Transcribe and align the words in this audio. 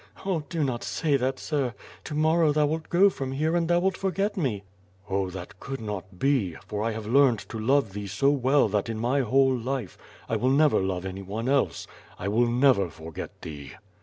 '^ 0.17 0.21
"Oh, 0.25 0.41
do 0.49 0.63
not 0.63 0.83
say 0.83 1.15
that, 1.15 1.37
Sir. 1.37 1.75
To 2.05 2.15
morrow 2.15 2.51
thou 2.51 2.65
wilt 2.65 2.89
go 2.89 3.07
from 3.11 3.33
here 3.33 3.55
and 3.55 3.67
thou 3.67 3.79
wilt 3.81 3.95
forget 3.95 4.35
me." 4.35 4.63
"Oh, 5.07 5.29
that 5.29 5.59
could 5.59 5.79
not 5.79 6.17
be, 6.17 6.55
for 6.65 6.81
I 6.81 6.89
have 6.93 7.05
learned 7.05 7.37
to 7.49 7.59
love 7.59 7.93
thee 7.93 8.07
so 8.07 8.31
well 8.31 8.67
that 8.69 8.89
in 8.89 8.97
my 8.97 9.19
whole 9.19 9.55
life, 9.55 9.99
I 10.27 10.37
will 10.37 10.49
never 10.49 10.79
love 10.79 11.05
anyone 11.05 11.47
else; 11.47 11.85
I 12.17 12.29
will 12.29 12.47
never 12.47 12.89
forget 12.89 13.43
thee." 13.43 13.73